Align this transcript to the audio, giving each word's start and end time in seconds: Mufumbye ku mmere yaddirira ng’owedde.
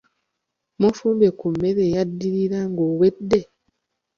Mufumbye 0.79 1.29
ku 1.39 1.45
mmere 1.53 1.83
yaddirira 1.93 2.59
ng’owedde. 2.69 3.39